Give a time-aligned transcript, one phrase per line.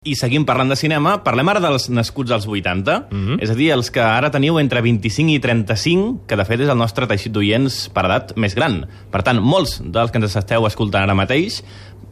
[0.00, 3.18] I seguim parlant de cinema, parlem ara dels nascuts als 80, mm.
[3.26, 3.42] -hmm.
[3.44, 6.70] és a dir, els que ara teniu entre 25 i 35, que de fet és
[6.70, 8.86] el nostre teixit d'oients per edat més gran.
[9.10, 11.62] Per tant, molts dels que ens esteu escoltant ara mateix,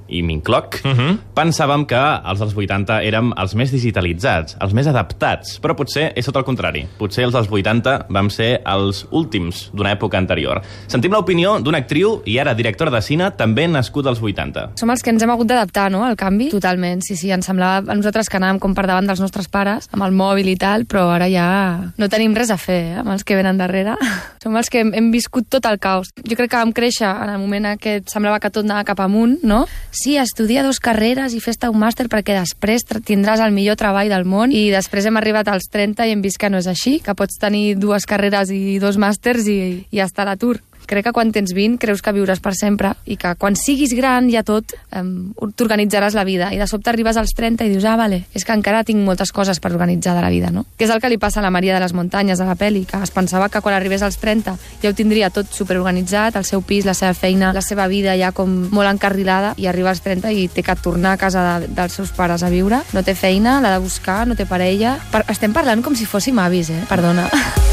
[0.09, 0.99] i m'incloc, mm Mhm.
[0.99, 1.19] -hmm.
[1.35, 1.97] pensàvem que
[2.31, 6.45] els dels 80 érem els més digitalitzats, els més adaptats, però potser és tot el
[6.45, 6.87] contrari.
[6.99, 10.63] Potser els dels 80 vam ser els últims d'una època anterior.
[10.87, 14.71] Sentim l'opinió d'una actriu i ara directora de cine, també nascuda als 80.
[14.77, 16.51] Som els que ens hem hagut d'adaptar, no?, al canvi.
[16.51, 17.31] Totalment, sí, sí.
[17.31, 20.49] Ens semblava a nosaltres que anàvem com per davant dels nostres pares, amb el mòbil
[20.49, 23.59] i tal, però ara ja no tenim res a fer, eh, amb els que venen
[23.59, 23.97] darrere.
[24.43, 26.09] Som els que hem, hem viscut tot el caos.
[26.29, 29.01] Jo crec que vam créixer en el moment en què semblava que tot anava cap
[29.01, 29.67] amunt, no?
[29.99, 34.29] Sí, estudia dos carreres i fes-te un màster perquè després tindràs el millor treball del
[34.31, 37.17] món i després hem arribat als 30 i hem vist que no és així, que
[37.19, 39.59] pots tenir dues carreres i dos màsters i,
[39.91, 43.19] i estar a l'atur crec que quan tens 20 creus que viuràs per sempre i
[43.21, 47.35] que quan siguis gran ja tot um, t'organitzaràs la vida i de sobte arribes als
[47.37, 50.33] 30 i dius, ah, vale, és que encara tinc moltes coses per organitzar de la
[50.33, 50.65] vida, no?
[50.79, 52.87] Que és el que li passa a la Maria de les Muntanyes, a la peli,
[52.89, 56.65] que es pensava que quan arribés als 30 ja ho tindria tot superorganitzat, el seu
[56.65, 60.33] pis, la seva feina, la seva vida ja com molt encarrilada i arriba als 30
[60.33, 63.61] i té que tornar a casa de, dels seus pares a viure, no té feina,
[63.61, 64.97] l'ha de buscar, no té parella...
[65.13, 66.85] Per, estem parlant com si fóssim avis, eh?
[66.89, 67.29] Perdona.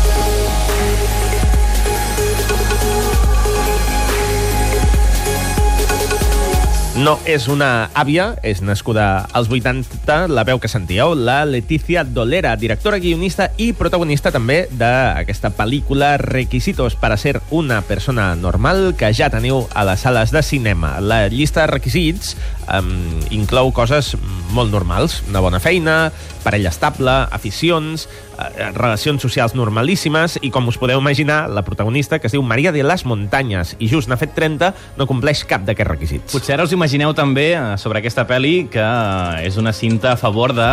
[6.95, 12.53] No és una àvia, és nascuda als 80, la veu que sentíeu, la Leticia Dolera,
[12.55, 19.27] directora, guionista i protagonista també d'aquesta pel·lícula Requisitos para ser una persona normal que ja
[19.27, 20.93] teniu a les sales de cinema.
[21.03, 22.37] La llista de requisits
[22.71, 24.13] um, inclou coses
[24.55, 26.13] molt normals, una bona feina,
[26.45, 28.05] parella estable, aficions,
[28.37, 32.71] eh, relacions socials normalíssimes i, com us podeu imaginar, la protagonista, que es diu Maria
[32.71, 36.31] de les Muntanyes i just n'ha fet 30, no compleix cap d'aquests requisits.
[36.35, 40.19] Potser ara us imagineu també eh, sobre aquesta pel·li que eh, és una cinta a
[40.21, 40.69] favor de,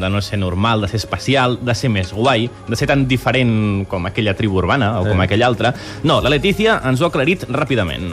[0.00, 3.84] de no ser normal, de ser especial, de ser més guai, de ser tan diferent
[3.90, 5.24] com aquella tribu urbana o com Eh.
[5.28, 5.74] aquella altra.
[6.04, 8.12] No, la Letícia ens ho ha aclarit ràpidament.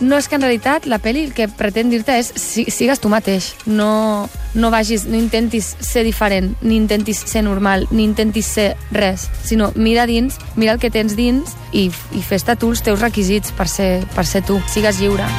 [0.00, 3.10] No és que en realitat la pel·li el que pretén dir-te és si, sigues tu
[3.12, 3.52] mateix.
[3.66, 9.28] No, no vagis, no intentis ser diferent, ni intentis ser normal, ni intentis ser res,
[9.46, 13.54] sinó mira dins, mira el que tens dins i, i fes-te tu els teus requisits
[13.54, 14.58] per ser, per ser tu.
[14.74, 15.30] Sigues lliure.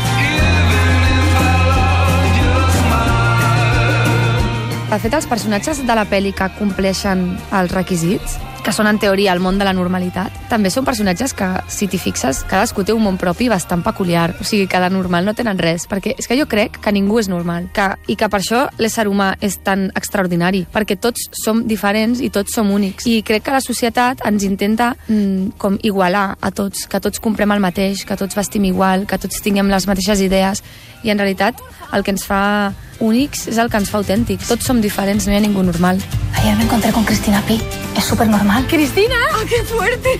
[4.85, 9.33] De fet, els personatges de la pel·li que compleixen els requisits, que són en teoria
[9.35, 13.03] el món de la normalitat, també són personatges que, si t'hi fixes, cadascú té un
[13.05, 14.31] món propi bastant peculiar.
[14.41, 17.29] O sigui, que normal no tenen res, perquè és que jo crec que ningú és
[17.29, 22.23] normal, que, i que per això l'ésser humà és tan extraordinari, perquè tots som diferents
[22.25, 23.05] i tots som únics.
[23.05, 27.53] I crec que la societat ens intenta mm, com igualar a tots, que tots comprem
[27.53, 30.63] el mateix, que tots vestim igual, que tots tinguem les mateixes idees,
[31.05, 31.61] i en realitat
[31.93, 34.47] el que ens fa únics és el que ens fa autèntics.
[34.49, 36.01] Tots som diferents, no hi ha ningú normal.
[36.41, 37.61] Ayer me encontré con Cristina Pi.
[37.95, 38.65] Es súper normal.
[38.67, 39.15] Cristina!
[39.33, 40.19] ¡Ah, qué fuerte!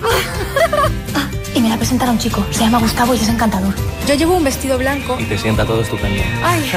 [1.56, 2.44] Y me la presentaron un chico.
[2.50, 3.72] Se llama Gustavo y es encantador.
[4.06, 5.16] Yo llevo un vestido blanco.
[5.18, 6.22] y te sienta todo estupendo.
[6.44, 6.60] Ay,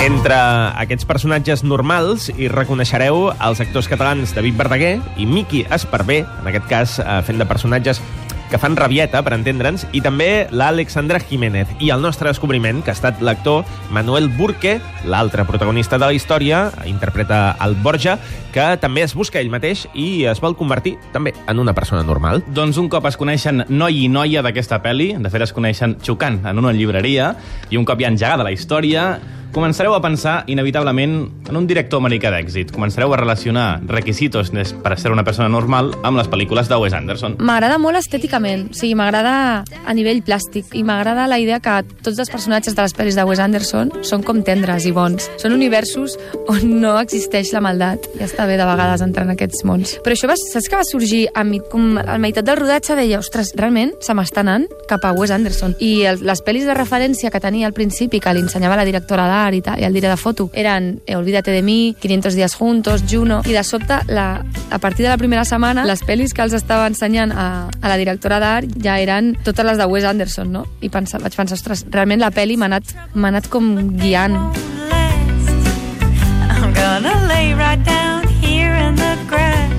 [0.00, 6.22] es- Entre aquests personatges normals hi reconeixereu els actors catalans David Verdaguer i Miqui Esparvé,
[6.40, 8.00] en aquest cas eh, fent de personatges
[8.50, 11.70] que fan rabieta, per entendre'ns, i també l'Alexandra Jiménez.
[11.78, 16.66] I el nostre descobriment, que ha estat l'actor Manuel Burque, l'altre protagonista de la història,
[16.90, 18.18] interpreta el Borja,
[18.50, 22.42] que també es busca ell mateix i es vol convertir també en una persona normal.
[22.50, 26.42] Doncs un cop es coneixen noi i noia d'aquesta pel·li, de fet es coneixen xocant
[26.50, 27.36] en una llibreria,
[27.70, 29.12] i un cop ja engegada la història,
[29.52, 31.14] començareu a pensar inevitablement
[31.50, 32.70] en un director americà d'èxit.
[32.74, 34.52] Començareu a relacionar requisitos
[34.82, 37.36] per ser una persona normal amb les pel·lícules de Wes Anderson.
[37.38, 42.18] m'agrada molt estèticament, o sigui, m'agrada a nivell plàstic i m'agrada la idea que tots
[42.18, 45.30] els personatges de les pel·lis de Wes Anderson són com tendres i bons.
[45.38, 46.16] Són universos
[46.48, 48.06] on no existeix la maldat.
[48.18, 49.98] Ja està bé de vegades entrar en aquests mons.
[50.04, 52.96] Però això va, saps que va sorgir a, mi, com a la meitat del rodatge
[52.96, 55.74] deia, ostres, realment se m'està anant cap a Wes Anderson.
[55.80, 59.26] I el, les pel·lis de referència que tenia al principi, que li ensenyava la directora
[59.26, 62.54] d'art i, tal, i el director de foto, eren eh, Olvídate de mi, 500 días
[62.54, 66.44] juntos, Juno, i de sobte, la, a partir de la primera setmana, les pel·lis que
[66.44, 70.52] els estava ensenyant a, a la directora d'art ja eren totes les de Wes Anderson,
[70.52, 70.66] no?
[70.80, 74.38] I pensa, vaig pensar, ostres, realment la pel·li m'ha anat, anat com guiant.
[76.50, 78.09] I'm gonna lay right down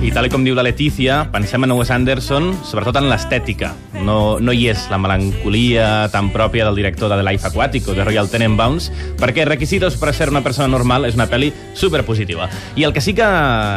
[0.02, 3.68] I tal com diu la Letícia, pensem en Wes Anderson sobretot en l'estètica.
[4.02, 8.02] No, no hi és la melancolia tan pròpia del director de The Life Aquático, de
[8.02, 8.88] Royal Tenenbaums,
[9.20, 12.48] perquè Requisitos per ser una persona normal és una pel·li superpositiva.
[12.74, 13.28] I el que sí que,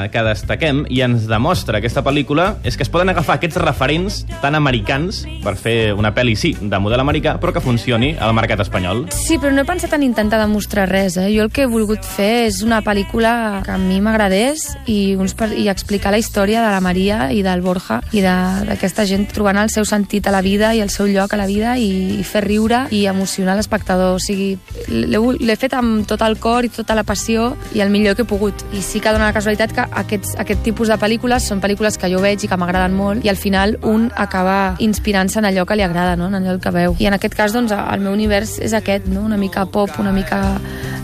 [0.10, 4.58] que destaquem i ens demostra aquesta pel·lícula és que es poden agafar aquests referents tan
[4.58, 9.06] americans per fer una pel·li, sí, de model americà, però que funcioni al mercat espanyol.
[9.14, 11.20] Sí, però no he pensat en intentar demostrar res.
[11.22, 11.30] Eh?
[11.38, 15.38] Jo el que he volgut fer és una pel·lícula que a mi m'agradés i, uns,
[15.54, 19.72] i explicar la història de la Maria i del Borja i d'aquesta gent trobant el
[19.74, 22.46] seu sentit a la vida i el seu lloc a la vida i, i fer
[22.46, 24.16] riure i emocionar l'espectador.
[24.16, 24.54] O sigui,
[24.88, 28.30] l'he fet amb tot el cor i tota la passió i el millor que he
[28.30, 28.64] pogut.
[28.72, 32.10] I sí que dona la casualitat que aquests, aquest tipus de pel·lícules són pel·lícules que
[32.14, 35.76] jo veig i que m'agraden molt i al final un acaba inspirant-se en allò que
[35.76, 36.32] li agrada, no?
[36.32, 36.96] en allò que veu.
[37.04, 39.26] I en aquest cas, doncs, el meu univers és aquest, no?
[39.28, 40.40] una mica pop, una mica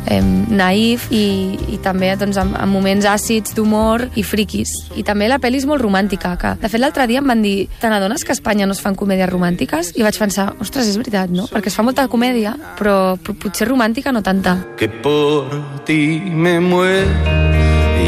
[0.07, 4.71] eh, naïf i, i també doncs, amb, amb moments àcids d'humor i friquis.
[4.97, 6.35] I també la pel·li és molt romàntica.
[6.41, 8.81] Que, de fet, l'altre dia em van dir te n'adones que a Espanya no es
[8.83, 9.93] fan comèdies romàntiques?
[9.99, 11.47] I vaig pensar, ostres, és veritat, no?
[11.51, 14.57] Perquè es fa molta comèdia, però, potser romàntica no tanta.
[14.77, 15.45] que por
[15.85, 17.09] ti me muero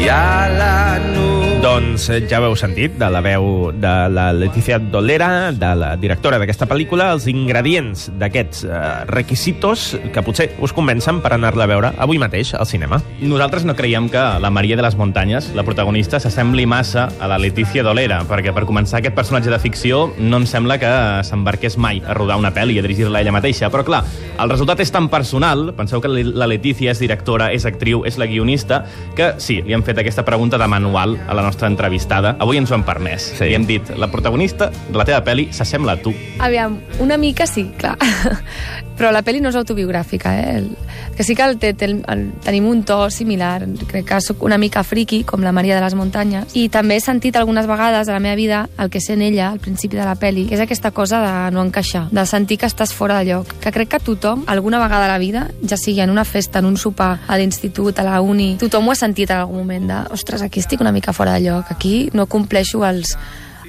[0.02, 1.33] y a la nube.
[1.64, 5.94] Doncs eh, ja ho heu sentit, de la veu de la Letícia Dolera, de la
[5.96, 11.70] directora d'aquesta pel·lícula, els ingredients d'aquests eh, requisitos que potser us convencen per anar-la a
[11.70, 12.98] veure avui mateix al cinema.
[13.22, 17.40] Nosaltres no creiem que la Maria de les Muntanyes, la protagonista, s'assembli massa a la
[17.40, 20.92] Letícia Dolera, perquè per començar aquest personatge de ficció no ens sembla que
[21.24, 23.72] s'embarqués mai a rodar una pel·li i a dirigir-la ella mateixa.
[23.72, 24.02] Però clar,
[24.36, 28.28] el resultat és tan personal, penseu que la Letícia és directora, és actriu, és la
[28.28, 28.84] guionista,
[29.16, 32.34] que sí, li han fet aquesta pregunta de manual a la nostra entrevistada.
[32.42, 33.30] Avui ens ho han permès.
[33.38, 33.48] Sí.
[33.48, 36.14] Li hem dit, la protagonista de la teva pel·li s'assembla a tu.
[36.44, 37.96] Aviam, una mica sí, clar.
[38.98, 40.58] Però la pel·li no és autobiogràfica, eh?
[40.58, 40.68] El,
[41.16, 43.64] que sí que el, té, té el, el, tenim un to similar.
[43.90, 46.54] Crec que sóc una mica friki, com la Maria de les Muntanyes.
[46.58, 49.58] I també he sentit algunes vegades a la meva vida el que sent ella al
[49.62, 52.94] principi de la pel·li, que és aquesta cosa de no encaixar, de sentir que estàs
[52.94, 53.54] fora de lloc.
[53.62, 56.70] Que crec que tothom, alguna vegada a la vida, ja sigui en una festa, en
[56.70, 60.00] un sopar, a l'institut, a la uni, tothom ho ha sentit en algun moment de,
[60.14, 63.14] ostres, aquí estic una mica fora de lloc, aquí no compleixo els,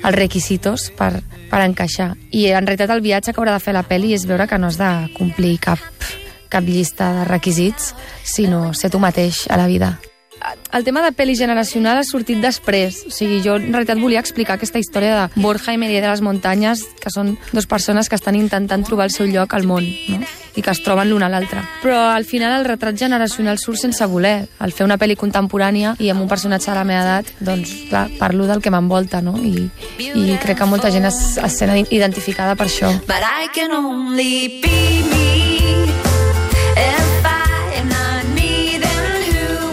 [0.02, 2.14] els requisitos per, per encaixar.
[2.32, 4.72] I en realitat el viatge que haurà de fer la pel·li és veure que no
[4.72, 5.80] has de complir cap,
[6.50, 7.94] cap llista de requisits,
[8.24, 9.96] sinó ser tu mateix a la vida.
[10.76, 13.04] El tema de pel·li generacional ha sortit després.
[13.08, 16.24] O sigui, jo en realitat volia explicar aquesta història de Borja i Maria de les
[16.26, 20.22] Muntanyes, que són dues persones que estan intentant trobar el seu lloc al món, no?
[20.56, 21.64] i que es troben l'una a l'altra.
[21.84, 24.48] Però al final el retrat generacional surt sense voler.
[24.60, 28.08] Al fer una pel·li contemporània i amb un personatge de la meva edat, doncs, clar,
[28.20, 29.36] parlo del que m'envolta, no?
[29.40, 29.68] I,
[30.00, 32.92] I crec que molta gent es, es sent identificada per això.
[33.08, 36.05] But I can only be me.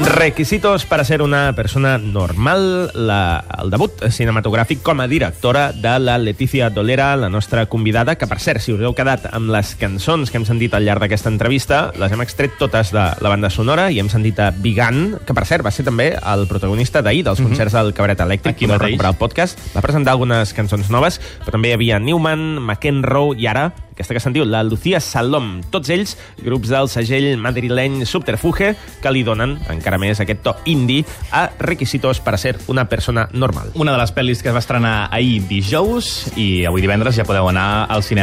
[0.05, 6.17] Requisitos para ser una persona normal, la, el debut cinematogràfic com a directora de la
[6.19, 10.31] Letícia Dolera, la nostra convidada, que per cert, si us heu quedat amb les cançons
[10.31, 13.89] que hem sentit al llarg d'aquesta entrevista, les hem extret totes de la banda sonora
[13.95, 17.41] i hem sentit a Vigan, que per cert va ser també el protagonista d'ahir dels
[17.41, 18.91] concerts del Cabaret Elèctric, Aquí podeu mateix.
[18.91, 23.47] recuperar el podcast, va presentar algunes cançons noves, però també hi havia Newman, McEnroe i
[23.47, 25.61] ara aquesta que sentiu, la Lucía Salom.
[25.71, 28.73] Tots ells, grups del segell madrileny Subterfuge,
[29.03, 33.29] que li donen encara més aquest to indie a requisitos per a ser una persona
[33.33, 33.73] normal.
[33.75, 37.49] Una de les pel·lis que es va estrenar ahir dijous i avui divendres ja podeu
[37.51, 38.23] anar al cinema